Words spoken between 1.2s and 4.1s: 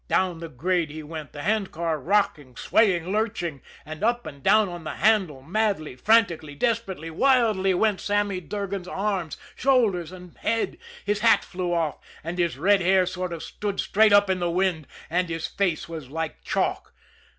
the handcar rocking, swaying, lurching, and